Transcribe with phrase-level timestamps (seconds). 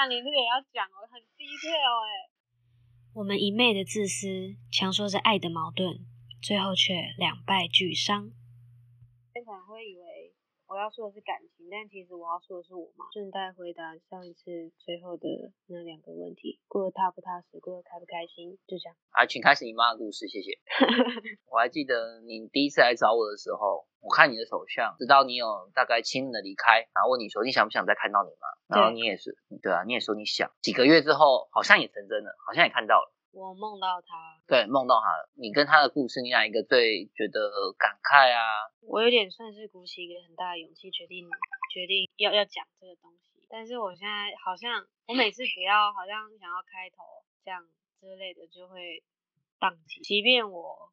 [0.00, 2.32] 但你这个也要讲哦，很 detail 哎。
[3.12, 6.06] 我们一昧的自私，强说着爱的矛盾，
[6.40, 8.30] 最后却两败俱伤。
[9.34, 10.10] 现场会以为。
[10.70, 13.04] 我要说的是感情，但其实我要说的是我妈。
[13.12, 15.26] 顺带回答上一次最后的
[15.66, 18.94] 那两个问题：过得踏不踏实，过得开不开心，就这样。
[19.10, 20.54] 啊，请开始你妈的故事，谢谢。
[21.50, 30.52] 我还记得你第一次来找我的时候，我看你的手相，知道你有大概亲人的离开，然后问你说你想不想再看到你妈，然后你也是，对啊，你也说你想。
[30.62, 33.10] 几个月之后，好像也成真了，好像也看到了。
[33.32, 35.30] 我梦到他，对，梦到他了。
[35.34, 38.70] 你跟他的故事，你哪一个最觉得感慨啊？
[38.82, 41.28] 我有点算是鼓起一个很大的勇气，决定
[41.72, 43.46] 决定要要讲这个东西。
[43.48, 47.02] 但是我现在好像，我每次只要好像想要开头
[47.44, 47.64] 这样
[48.00, 49.02] 之类的，就会
[49.58, 50.00] 宕机。
[50.02, 50.90] 即便我。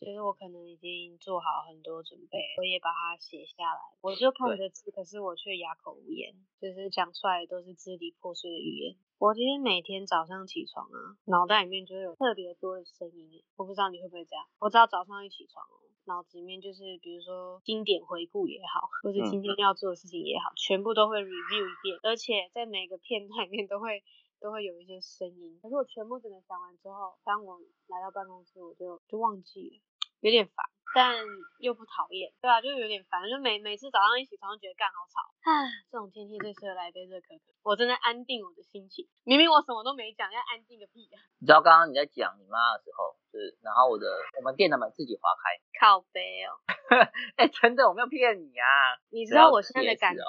[0.00, 3.80] 其实我可能已经做好很多准备，我也把它写下来。
[4.00, 8.96] 我就看着字，可是我却哑口无言，就是讲出来都是支离破碎的语言。
[9.18, 13.44] 我今天每天早上起床啊，脑袋里面就会有特别多的声音。
[13.56, 14.46] 我不知道你会不会这样。
[14.58, 15.62] 我知道早上一起床，
[16.06, 24.02] 脑子里面就是比如说经典回顾也好，或者今天要做的事情也好，全部都会 review 一遍，而且在每个片段里面都会。
[24.40, 29.76] 都会有一些声音，可是我全部整个想完之后，当我来到办公室，我就就忘记了，
[30.20, 31.16] 有点烦，但
[31.60, 41.18] 又不讨厌，对啊，就有点烦，就每每次早上一起床，觉得干好吵，唉，这种天气最适合来杯热可可，我正在安定我的心情，明明我什么都没讲，要安定个屁啊！
[41.40, 44.06] 你知道刚刚你在讲你妈的时候，是，然后我的
[44.38, 46.58] 我们电脑门自己划开，靠背哦，
[47.36, 50.22] 哎，真的我没有骗你啊，你知道我现在的感觉，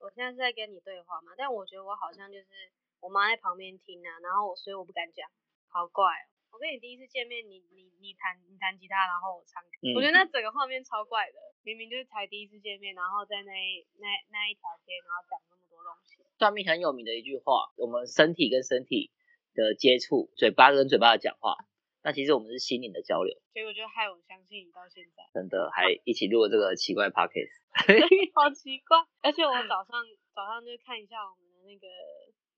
[0.00, 1.32] 我现在是在跟你对话吗？
[1.36, 2.46] 但我觉得我好像就是。
[3.00, 5.30] 我妈在旁边听啊，然后我所以我不敢讲，
[5.68, 6.26] 好怪哦。
[6.50, 11.38] 我跟你第一次见面，你你你弹你弹吉他，然后我唱歌，我觉得那整个画面超怪的。
[11.62, 13.52] 明明就是才第一次见面，然后在那
[14.00, 16.16] 那那一条街，然后讲那么多东西。
[16.38, 19.12] 算命很有名的一句话，我们身体跟身体
[19.54, 21.56] 的接触，嘴巴跟嘴巴的讲话，
[22.02, 23.36] 那其实我们是心灵的交流。
[23.52, 27.52] 结果就害我相信你到现在，真的还一起录了这个奇怪 podcast，
[28.34, 28.98] 好奇怪。
[29.22, 30.02] 而且我早上
[30.34, 31.86] 早上就看一下我们的那个。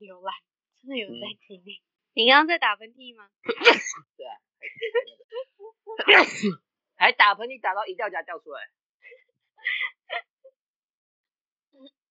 [0.00, 0.32] 浏览，
[0.80, 1.76] 真的有在听你。
[2.12, 3.28] 你刚刚在打喷嚏吗？
[4.16, 4.36] 对啊。
[6.96, 8.60] 还打喷嚏打到一掉夹掉出来。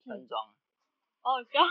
[0.06, 0.54] 分装。
[1.22, 1.62] 哦，笑。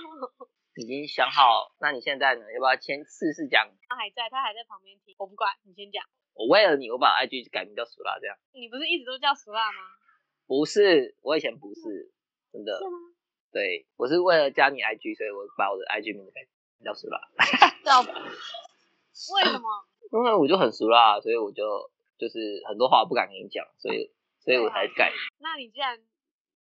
[0.76, 2.52] 已经想好，那你现在呢？
[2.52, 3.68] 要不要先试试讲？
[3.88, 5.16] 他还在，他还在旁边听。
[5.18, 6.04] 我不管，你先讲。
[6.34, 8.38] 我为了你，我把 IG 改名叫苏拉，这样。
[8.52, 9.78] 你不是一直都叫苏拉吗？
[10.46, 12.12] 不是，我以前不是，
[12.52, 12.78] 真的。
[12.78, 12.98] 是吗？
[13.50, 16.44] 对，我是为了加你 IG，所以我把我的 IG 名字改
[16.84, 17.18] 叫苏拉。
[17.84, 19.68] 叫为什么？
[20.12, 21.62] 因为我就很熟啦，所以我就
[22.18, 25.10] 就是很多话不敢跟你讲，所以所以我才敢。
[25.38, 25.98] 那你既然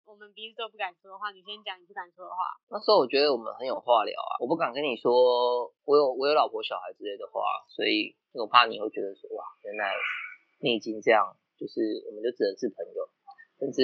[0.06, 2.56] 我们彼此都不敢说的话，你先讲你不敢说的话。
[2.70, 9.94] 那时候我觉得我们很有话聊啊，我不敢跟你说我有我有老婆小孩之类的话，所以我怕你会觉得说哇，原来
[10.60, 12.93] 你已经这样，就是我们就只能是朋友。
[13.64, 13.80] 甚至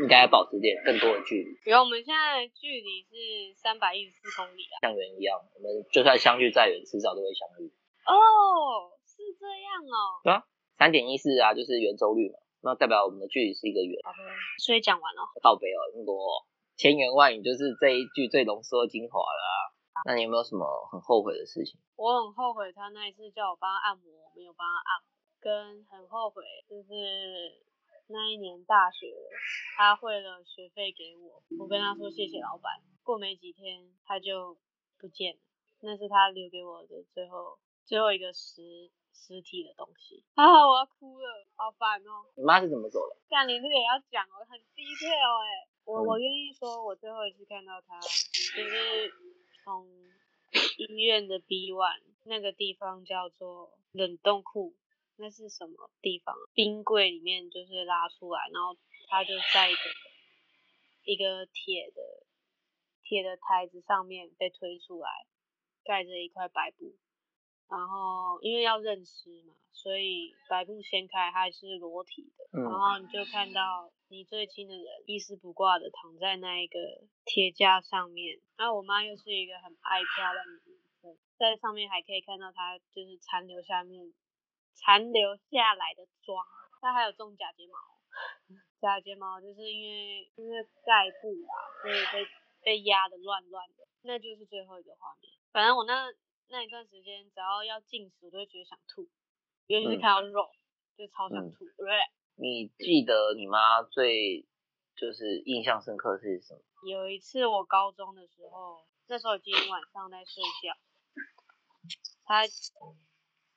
[0.00, 1.52] 应该保持点更多的距离。
[1.60, 7.68] 比如我们现在距离是三百一十四公里啊，像人一样，我们就算相距再远，迟早都会相遇。
[8.08, 10.24] 哦，是这样哦。
[10.24, 10.40] 对啊，
[10.80, 14.00] 三点一四啊，就是圆周率嘛，那代表我们的距离是一个圆。
[14.00, 14.24] 好的，
[14.64, 15.20] 所以讲完了。
[15.42, 16.16] 倒背哦，英国
[16.80, 19.60] 千言万语就是这一句最浓缩精华了啊。
[20.08, 21.76] 那你有没有什么很后悔的事情？
[21.96, 25.04] 我很后悔他那一次叫我帮他按摩，我没有帮他按，
[25.44, 27.68] 跟很后悔就是。
[28.12, 29.06] 那一年大学，
[29.76, 32.82] 他汇了学费给我，我跟他说谢谢老板。
[33.02, 34.56] 过没几天他就
[34.98, 35.40] 不见了，
[35.80, 40.44] 那是他留给我的最后最后一个实实体的东西 啊！
[40.66, 42.26] 我要哭了，好烦哦。
[42.36, 43.16] 你妈是怎么走的？
[43.28, 45.68] 但你这个也要讲哦，很 detail 哎。
[45.84, 49.12] 我我愿意说，我最后一次看到他，就是
[49.64, 49.86] 从
[50.78, 54.74] 医院的 B one 那个地方叫做冷冻库。
[55.20, 56.34] 那是什么地方？
[56.54, 58.74] 冰柜里面就是拉出来，然后
[59.08, 59.80] 它就在一个
[61.04, 62.26] 一个铁的
[63.02, 65.08] 铁的台子上面被推出来，
[65.84, 66.96] 盖着一块白布，
[67.68, 76.78] 然后因为要认尸嘛，所以白布掀开它是裸体的，然后你就看到你最亲的人一丝不挂的躺在那一个
[77.26, 78.40] 铁架上面。
[78.56, 84.14] 然后我妈又是一个很爱漂亮的女生，在上面还可以看到她就是残留下面。
[84.80, 86.44] 残留下来的妆，
[86.80, 87.76] 它还有种假睫毛，
[88.80, 92.30] 假睫毛就是因为因为盖布啊，所以被
[92.62, 95.30] 被压的乱乱的，那就是最后一个画面。
[95.52, 96.10] 反正我那
[96.48, 99.08] 那一段时间，只要要进食，我都会觉得想吐，
[99.66, 100.50] 尤其是看到肉，
[100.96, 101.86] 就超想吐，对？
[102.36, 104.46] 你记得你妈最
[104.96, 106.60] 就是印象深刻是什么？
[106.88, 110.74] 有一次我高中的时候，那时候已经晚上在睡觉。
[112.24, 112.44] 他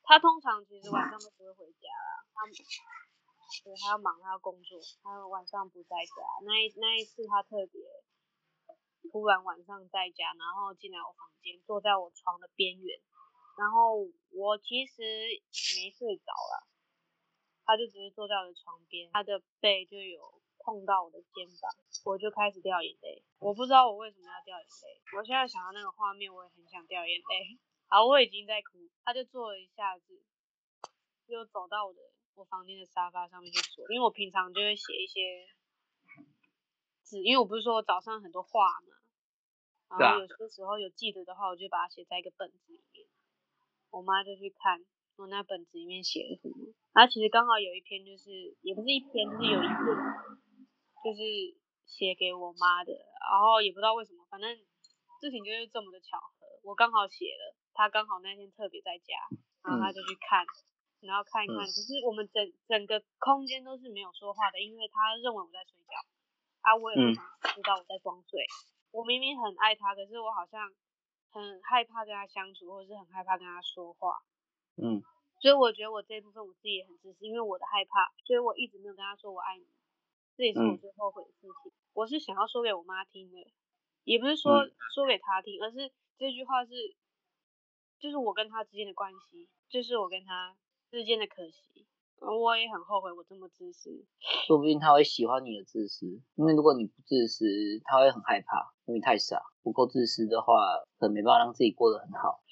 [0.03, 2.45] 他通常其实晚上都不会回家啦，他
[3.63, 6.21] 对他要忙，他要工作，他晚上不在家。
[6.45, 7.81] 那一那一次他特别
[9.11, 12.99] 突然晚上在家，然后进来我房间，坐在我床的边缘，
[13.57, 13.95] 然后
[14.31, 15.03] 我其实
[15.77, 16.67] 没睡着了，
[17.65, 21.71] 他就只是坐在我的床边，他的背就有碰到我的肩膀，
[22.05, 23.23] 我就开始掉眼泪。
[23.39, 27.59] 我不知道我为什么要掉眼泪，我现在想到那个画面，我也很想掉眼泪。
[27.93, 30.19] 好，我已经在哭，他就坐了一下子，
[31.27, 32.01] 又走到我的
[32.33, 35.45] 我房间的沙发上面去坐，因为我平常就会写一些
[37.03, 38.97] 字，因为我不是说我早上很多话嘛，
[39.99, 43.05] 然后有些时候有记得的话，我就把它写在一个本子里面。
[43.91, 44.83] 我妈就去看
[45.17, 49.77] 我那本子里面写了什么，然后其实刚好有一篇就是也不是一篇，就是有一篇
[51.05, 51.21] 就是
[51.85, 52.91] 写给我妈的，
[53.29, 54.49] 然后也不知道为什么，反正
[55.21, 57.53] 事情就是这么的巧合，我刚好写了。
[57.73, 59.15] 他刚好那天特别在家，
[59.63, 60.45] 然后他就去看，
[61.01, 61.65] 然后看一看。
[61.65, 65.97] 只是我们整整个空间都是没有说话的，因为他认为我在睡觉，
[66.61, 67.25] 啊，我也不想
[67.55, 68.45] 知道我在装睡。
[68.91, 70.69] 我明明很爱他，可是我好像
[71.31, 74.21] 很害怕跟他相处，或者是很害怕跟他说话。
[74.77, 75.01] 嗯。
[75.41, 79.65] 所以我觉得我这一部分我自己也很自私，因为我的害怕，所以我一直没有跟他说我爱你。
[80.37, 81.71] 这也是我最后悔的事情。
[81.93, 83.37] 我是想要说给我妈听的，
[84.03, 86.71] 也不是说说给他听，而是这句话是。
[88.03, 90.53] 就是我跟他之间的关系，就是我跟他
[90.91, 91.87] 之间的可惜，
[92.19, 94.05] 我也很后悔我这么自私。
[94.45, 96.05] 说不定他会喜欢你的自私，
[96.35, 97.45] 因为如果你不自私，
[97.85, 99.41] 他会很害怕，因为太傻。
[99.61, 102.43] 不够自私的话，可能没办法让自己过得很好。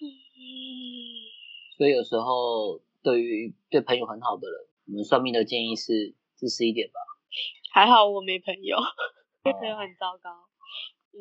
[1.76, 7.00] 所以有时候对于对朋友很好的人，我们算命的建议是自私一点吧。
[7.74, 8.78] 还好我没朋友，
[9.44, 10.48] 对 朋友很糟糕。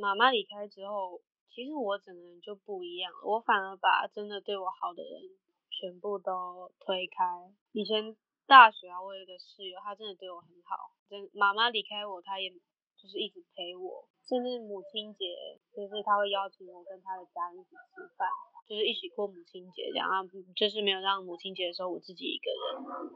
[0.01, 1.21] 妈妈离开之后。
[1.61, 5.21] 其实我整个人就不一样了，我反而把真的对我好的人
[5.69, 7.53] 全部都推开。
[7.73, 8.17] 以前
[8.47, 10.97] 大学啊，我有一个室友，他真的对我很好。
[11.11, 18.27] 真妈妈离开我，他也就是一直陪我，甚至母亲节，就是他会邀请我跟他的家人一起吃饭，
[18.67, 20.25] 就是一起过母亲节这样啊，
[20.57, 23.13] 就是没有让母亲节的时候我自己一个人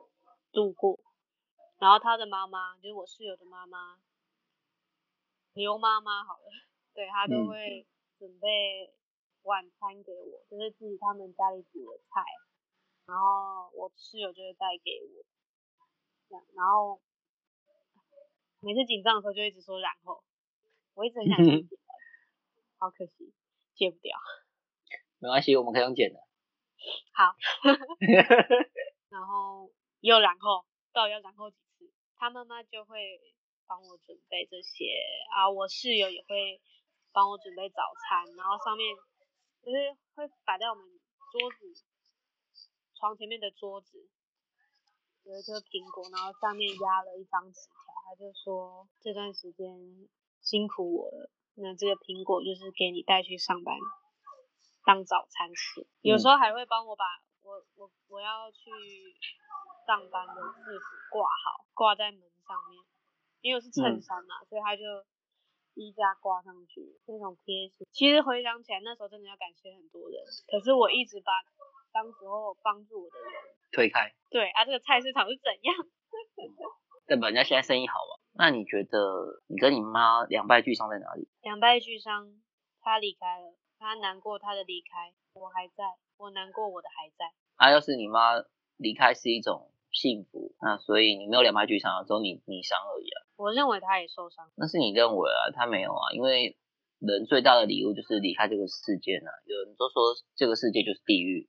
[0.52, 1.00] 度过。
[1.78, 3.96] 然后他的妈妈，就是我室友的妈妈，
[5.54, 6.50] 刘妈妈好了，
[6.92, 7.86] 对他都会。
[8.18, 8.92] 准备
[9.42, 12.22] 晚餐给我，就是自己他们家里煮的菜，
[13.06, 15.24] 然后我室友就会带给我，
[16.28, 17.00] 这样，然后
[18.60, 20.22] 每次紧张的时候就一直说然后，
[20.94, 21.68] 我一直很想剪，
[22.78, 23.34] 好可惜，
[23.74, 24.16] 戒不掉。
[25.18, 26.20] 没关系，我们可以用剪的。
[27.12, 27.34] 好。
[29.10, 29.70] 然后
[30.00, 31.92] 又然后，到底要然后几次？
[32.16, 33.20] 他妈妈就会
[33.66, 34.86] 帮我准备这些，
[35.34, 36.60] 啊，我室友也会。
[37.14, 38.90] 帮我准备早餐，然后上面
[39.62, 40.82] 就是会摆在我们
[41.30, 41.84] 桌子
[42.98, 44.10] 床前面的桌子，
[45.22, 49.70] 有一颗苹果，然后上面压了一张纸条，他就说这段时间
[50.42, 53.78] 辛苦我了，那这个苹果就是给你带去上班
[54.84, 57.04] 当早餐吃，有时候还会帮我把
[57.42, 58.68] 我我我要去
[59.86, 62.82] 上班的制服挂好，挂在门上面，
[63.40, 64.82] 因为是衬衫嘛，所以他就。
[65.74, 71.32] 衣架挂上去那种贴心，其实回想起来那时候真的要感谢很多人，可是我一直把
[71.92, 73.32] 当时候帮助我的人
[73.72, 74.12] 推开。
[74.30, 75.74] 对啊，这个菜市场是怎样？
[77.06, 78.22] 代表人家现在生意好嘛？
[78.36, 81.28] 那你觉得你跟你妈两败俱伤在哪里？
[81.42, 82.40] 两败俱伤，
[82.80, 85.84] 她离开了，她难过她的离开，我还在，
[86.16, 87.32] 我难过我的还在。
[87.56, 88.32] 啊，要是你妈
[88.76, 89.70] 离开是一种
[90.04, 93.24] 幸福，那所以你没有两败俱伤，只有你你伤而已啊。
[93.36, 96.58] 我认为他也受伤，那是你认为啊，他没有啊，因为
[97.00, 99.32] 人最大的礼物就是离开这个世界呢。
[99.48, 101.48] 有人都说这个世界就是地狱，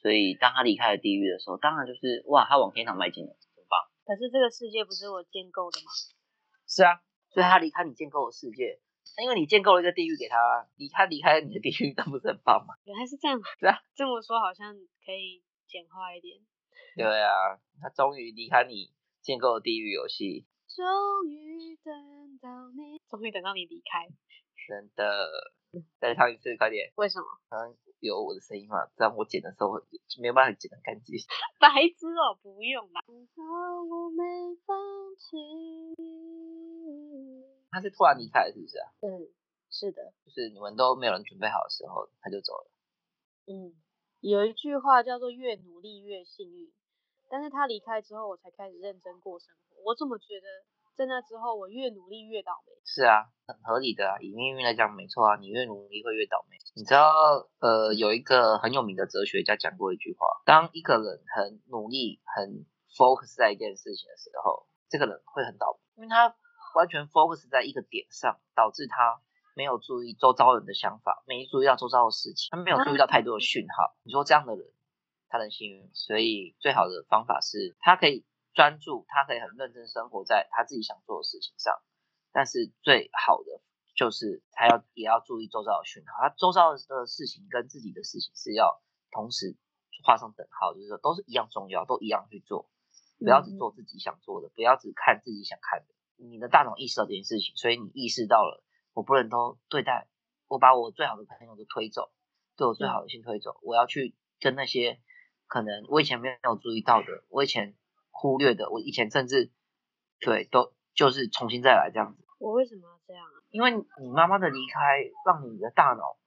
[0.00, 3.74] 所以当他离开了地狱的时候，当然就是哇，他往天堂迈进了，很棒。
[4.06, 5.90] 可是这个世界不是我建构的吗？
[6.68, 7.02] 是啊，
[7.34, 8.78] 所以他离开你建构的世界，
[9.20, 10.38] 因为你建构了一个地狱给他，
[10.76, 12.78] 离他离开你的地狱，那不是很棒吗？
[12.84, 14.72] 原来是这样，是啊，这么说好像
[15.04, 16.38] 可以简化一点。
[16.96, 20.46] 对啊，他终于离开你建构的地狱游戏。
[20.66, 24.08] 终于等到你，终于等到你离开，
[24.66, 25.52] 真的，
[26.00, 26.92] 再唱一次，快点。
[26.96, 27.26] 为什么？
[27.50, 29.72] 嗯，有我的声音嘛，这样我剪的时候
[30.20, 31.16] 没有办法剪得干净。
[31.60, 33.00] 白痴哦，不用啦。
[37.70, 38.92] 他是突然离开，是不是啊？
[39.00, 39.28] 嗯，
[39.70, 40.12] 是的。
[40.24, 42.70] 就是你们都没有人准备好的时候，他就走了。
[43.46, 43.74] 嗯，
[44.20, 46.72] 有一句话叫做“越努力越幸运”。
[47.28, 49.82] 但是他离开之后，我才开始认真过生活。
[49.84, 50.46] 我怎么觉得
[50.96, 52.72] 在那之后我越努力越倒霉。
[52.84, 56.56] 是啊，很合理的啊，以命运来讲没错啊，你越努力会越倒霉。
[56.74, 57.10] 你知道，
[57.60, 62.66] 呃，有一个很有名的哲学家讲过一句话：当一个人很努力、很
[62.96, 66.34] focus 在一件事情的时候，这个人会很倒霉，因为他
[66.74, 69.20] 完全 focus 在一个点上，导致他
[69.54, 73.96] 没有注意周遭人的想法，没注意到周遭的事情，他没有注意到太多的讯号。
[74.02, 74.66] 你说这样的人，
[75.28, 81.74] 他的幸运，所以最好的方法是他可以专注，他可以很认真生活在他自己想做的事情上，
[82.32, 83.62] 但是最好的。
[83.96, 89.56] 就是他要也要注意周遭的讯号，他周遭的事情跟自己的事情是要同时
[90.04, 92.68] 画上等号，就是说都是一样重要，都一样去做，
[93.18, 95.94] 不要只做自己想做的，不要只看自己想看的。
[96.22, 100.10] 你的大脑意识到这件事情，所以你意识到了，我不能都对待，
[100.46, 102.12] 我把我最好的朋友都推走，
[102.54, 105.00] 对我最好的先推走，我要去跟那些
[105.46, 107.74] 可能我以前没有注意到的，我以前
[108.10, 109.52] 忽略的，我以前甚至
[110.20, 112.24] 对都就是重新再来这样子。
[112.38, 113.42] 我为什么要这样啊？
[113.50, 116.18] 因为你妈妈的离开，让你的大脑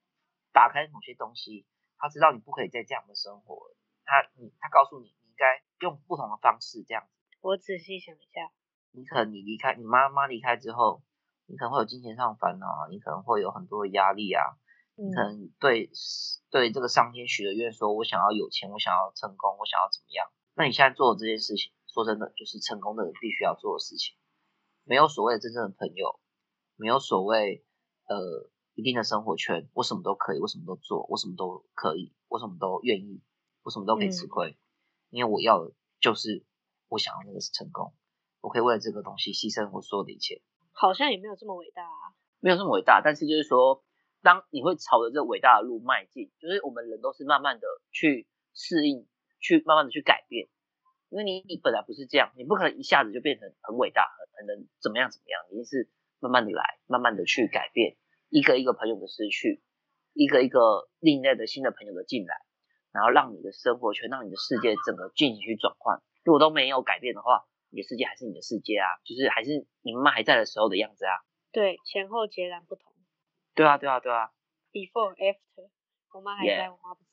[0.52, 1.66] 打开某些东西，
[1.98, 3.76] 他知道你不可以再这样的生活了。
[4.06, 7.10] 他你他告诉你，你应该用不同的方式这样子。
[7.42, 8.52] 我仔细想一下，
[8.92, 11.04] 你可能你离开你妈妈离开之后，
[11.46, 14.69] 你可能会有金钱上烦恼啊，你可能会有很多的压力啊，你
[15.14, 15.90] 可能对
[16.50, 20.28] 对这个上天许的愿，说我想要有钱，我想要成功，我想要怎么样？
[20.56, 24.18] 那你现在做的这件事情，说真的，就是成功的人必须要做的事情。
[24.84, 26.20] 没有所谓的真正的朋友，
[26.76, 27.64] 没有所谓
[28.08, 33.22] 呃一定的生活圈，我什么都可以，我什么都做，我什么都可以，我什么都愿意，
[33.64, 34.58] 我什么都可以吃亏，
[35.10, 36.46] 因为我要的就是
[36.88, 37.94] 我想要那个是成功，
[38.42, 40.42] 我可以为了这个东西牺牲我所有的一切。
[40.72, 43.84] 好像也没有这么伟大啊，没有这么伟大，但是就是说，
[44.22, 49.08] 当你会朝着这伟大的路迈进，就是我们人都是慢慢的去适应，
[49.40, 50.50] 去慢慢的去改变。
[51.10, 57.98] 因为你你本来不是这样，你不可能一下子就变成很伟大、很很能怎么样怎么样，你是慢慢的来，慢慢的去改变，
[58.30, 59.64] 一个一个朋友的失去，
[60.14, 62.36] 一个一个另类的新的朋友的进来，
[62.92, 66.02] 然后让你的生活圈、让你的世界整个进行去转换。
[66.24, 71.14] 如果都没有改变的话，你的世界还是你的世界啊，就是还是你妈妈还在的时候的样子啊。
[71.52, 72.89] 对，前后截然不同。
[73.60, 74.32] 对啊，对啊，对啊。
[74.72, 75.68] Before after，
[76.14, 77.10] 我妈还在，我妈不在。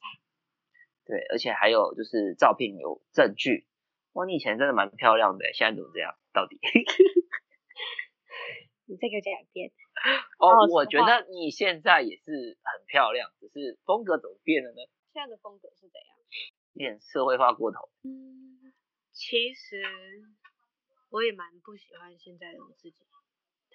[1.04, 3.66] 对，而且还有就是照片有证据。
[4.12, 6.14] 哇，你以前真的蛮漂亮的，现在怎么这样？
[6.32, 6.56] 到底？
[8.86, 9.72] 你再给我讲一遍。
[10.38, 14.76] 哦，我觉得你现在也是很漂亮，只是风格怎么变了呢？
[15.12, 16.16] 现在的风格是怎样？
[16.74, 17.90] 有点社会化过头。
[18.04, 18.72] 嗯，
[19.10, 19.82] 其实
[21.10, 23.04] 我也蛮不喜欢现在的我自己，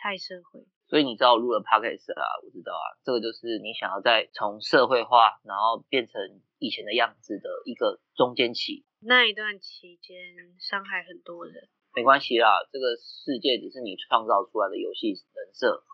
[0.02, 0.66] 太社会。
[0.90, 2.26] 所以你知道我录了 podcast 啊？
[2.44, 6.20] 我知道啊，这个就是你想要在从社会化，然后变成
[6.58, 8.84] 以前的样子的一个中间期。
[9.00, 10.20] 那一段期间
[10.60, 15.86] 伤害很多人，没关系啦，这个世界只是你创造出来的游戏人设，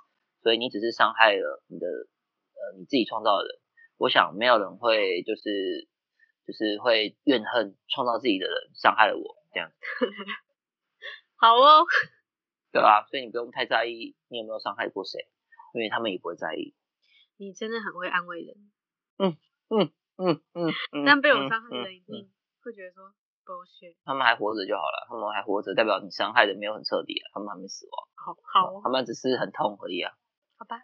[0.41, 3.59] 所以你只是伤害了你的呃你自己创造的人。
[3.97, 5.87] 我想没有人会就是
[6.45, 9.71] 就是会怨恨创造自己的人伤害了我这样。
[11.37, 11.85] 好哦，
[12.77, 13.03] 对啊？
[13.09, 15.27] 所以你不用太在意你有没有伤害过谁，
[15.73, 16.75] 因为他们也不会在意。
[17.37, 18.55] 你真的很会安慰人。
[19.17, 19.37] 嗯
[19.69, 20.41] 嗯嗯
[20.91, 21.05] 嗯。
[21.05, 22.29] 但被我伤害的人一定。
[22.63, 23.13] 会觉得说
[23.45, 27.95] 狗血，他们还活着就好了，他们还活着，代表你伤害的没有很彻底啊，他们还没死亡。
[28.13, 30.11] 好好，他们只是很痛而已啊。
[30.59, 30.81] 好吧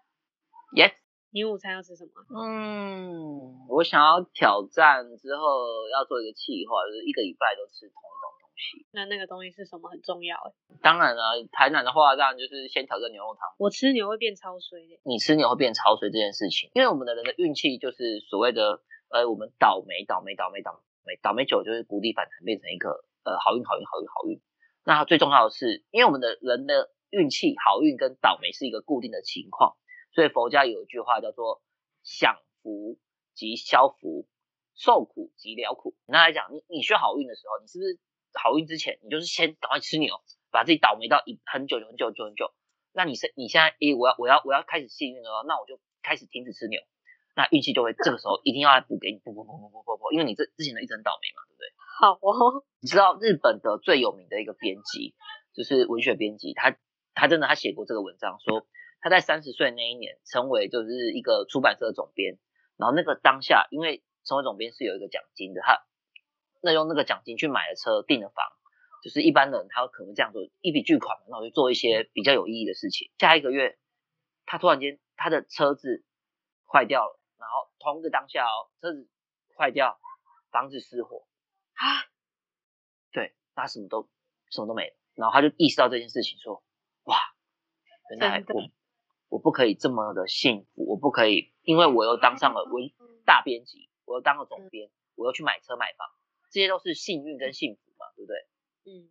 [0.72, 0.94] ，Yes。
[1.34, 2.24] 你午餐要吃什么？
[2.30, 8.86] 嗯，我想要挑战之后要做一个计划，就是一个礼拜都吃同一种东西。
[8.92, 9.90] 那那个东西是什么？
[9.90, 10.78] 很重要哎。
[10.82, 13.48] 当然了，台南的话，当然就是先挑战牛肉汤。
[13.58, 15.00] 我吃牛会变超水的。
[15.04, 21.20] 你吃牛会变超水这件事情，因为我们的人的运气就是所谓的，呃，我们倒霉，倒霉，倒霉，倒霉。
[21.22, 24.42] 倒霉久就是谷底反弹，变成一个呃好运好运好运好运。
[24.86, 29.76] 那最重要的是，因为我们的人的运气好运跟倒霉是一个固定的情况，
[30.16, 31.62] 所以佛家有一句话叫做
[32.04, 32.98] 享福
[33.34, 34.28] 即消福，
[34.76, 35.94] 受苦即了苦。
[36.06, 38.00] 那来讲，你你需要好运的时候，你是不是
[38.34, 40.16] 好运之前，你就是先赶快吃牛，
[40.52, 42.54] 把自己倒霉到一很久很久很久很久。
[42.94, 46.82] 那你是你现在诶，我要我要我要开始幸运了，那我就开始停止吃牛。
[47.36, 51.66] 那运气就会这个时候一定要来补给你，补补补补补补补，因为你这之前的一直很倒霉嘛，对不对？
[52.00, 52.64] 好哦。
[52.80, 55.16] 你知道日本的最有名的一个编辑，
[55.56, 56.78] 就是文学编辑，他
[57.16, 58.68] 他真的他写过这个文章，说
[59.02, 62.38] 他在三十岁那一年成为就是一个出版社的总编，
[62.78, 65.82] 然后那个当下，因为成为总编是有一个奖金的，他
[66.64, 68.46] 那用那个奖金去买了车，订了房，
[69.04, 73.12] 就是一般人他可能这样做一笔巨款，然后去做一些比较有意义的事情。
[73.20, 73.78] 下一个月，
[74.46, 76.06] 他突然间他的车子
[76.66, 77.20] 坏掉了。
[77.36, 79.10] 然后同一个当下哦，车子
[79.58, 80.00] 坏掉，
[80.50, 81.28] 房子失火
[81.74, 82.08] 啊，
[83.12, 84.10] 对，他什么都
[84.50, 84.96] 什么都没了。
[85.16, 86.64] 然后他就意识到这件事情，说
[87.04, 87.18] 哇
[88.12, 88.64] 原来我
[89.28, 92.90] 我不可以这么的幸福，我不可以，因为我又当上了文
[93.26, 96.08] 大编辑，我又当了总编，我又去买车买房，
[96.54, 98.38] 这些都是幸运跟幸福嘛，对不对？
[98.86, 99.10] 嗯。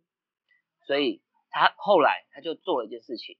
[0.87, 3.37] 所以他后来他就做了一件事情，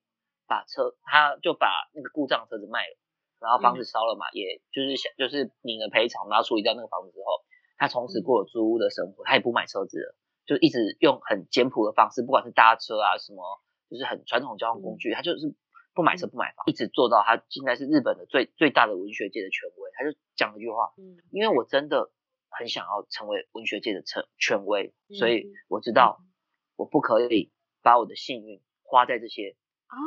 [0.47, 2.97] 把车他就把那个故障的车子卖了，
[3.39, 7.43] 然后房子烧了嘛，也就是想就是领了赔偿，然后处理掉那个房子之后，
[7.77, 13.43] 他从此过了租屋的生活，他也不买车子了，就一直用很简朴的方式，不管是搭车啊什么，
[13.89, 15.53] 就是很传统交通工具，他就是
[15.93, 21.17] 不买车不买房，一直做到他现在是日本的最最大的文学界的权威，他就讲了一句话，嗯。
[21.31, 22.09] 因为我真的
[22.57, 26.19] 很想要成为文学界的权权威，嗯所以我知道
[26.75, 29.55] 我不可以把我的幸运花在这些。
[29.87, 29.97] 啊，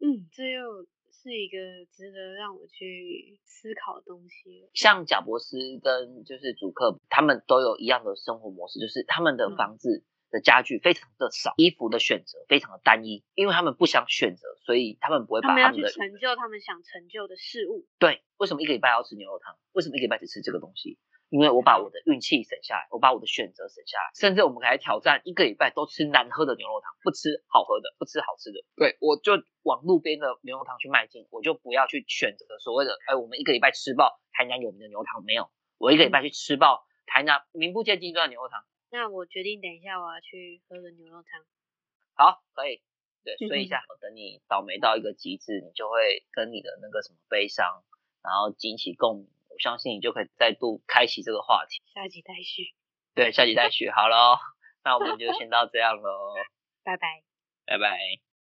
[0.00, 1.58] 嗯，这又是一个
[1.92, 4.70] 值得让我去思考的东西了。
[4.74, 17.86] 像贾博斯跟就是主客，他们都有一样的生活模式，就是他们的嗯房子的家具非常的少，衣服的选择非常的单一，因为他们不想选择，所以他们不会把他们的成就他们想成就的事物。
[17.98, 19.56] 对，为什么一个礼拜要吃牛肉汤？
[19.72, 20.98] 为什么一个礼拜只吃这个东西？
[21.30, 28.64] 因为我把我的运气省下来，我把我的选择省下来，甚至我们可以来挑战一个礼拜都吃难喝的牛肉汤，不吃好喝的，不吃好吃的。
[28.76, 29.32] 对，我就
[29.62, 38.64] 往路边的牛肉汤去迈进，我就不要去选择所谓的，哎，我们一个礼拜吃爆台南有名的牛肉汤，没有，我一个礼拜去吃爆台南名不见经传的牛肉汤。
[38.90, 41.44] 那我决定等一下我要去喝个牛肉汤。
[42.14, 42.80] 好，可以，
[43.22, 47.84] 对， 睡一下，等你倒霉到一个极致，你就会跟你的那个什么悲伤，
[48.22, 49.28] 然后激起共鸣。
[49.58, 51.82] 我相信你就可以再度开启这个话题。
[51.92, 52.62] 下集待续，
[53.12, 53.90] 对，下集待续。
[53.90, 54.38] 好喽，
[54.84, 56.34] 那我们就先到这样喽，
[56.84, 57.24] 拜拜。
[57.66, 58.27] 拜拜。